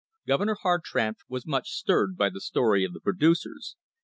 [0.25, 3.75] Governor Hartranft was much stirred by the story of the producers.